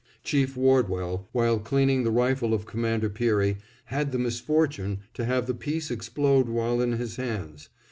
Chief 0.23 0.57
Wardwell, 0.57 1.29
while 1.31 1.59
cleaning 1.59 2.03
the 2.03 2.09
rifle 2.09 2.55
of 2.55 2.65
Commander 2.65 3.07
Peary, 3.07 3.57
had 3.85 4.11
the 4.11 4.17
misfortune 4.17 5.01
to 5.13 5.25
have 5.25 5.45
the 5.45 5.53
piece 5.53 5.91
explode 5.91 6.49
while 6.49 6.81
in 6.81 6.93
his 6.93 7.17
hands. 7.17 7.69